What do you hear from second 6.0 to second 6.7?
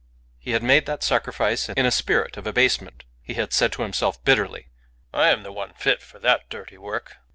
for that